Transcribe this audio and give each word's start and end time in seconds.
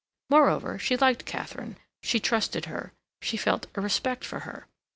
Moreover, 0.31 0.79
she 0.79 0.97
liked 0.97 1.25
Katharine; 1.27 1.77
she 2.01 2.19
trusted 2.19 2.65
her; 2.65 2.91
she 3.21 3.37
felt 3.37 3.67
a 3.75 3.81
respect 3.81 4.25
for 4.25 4.39
her. 4.39 4.65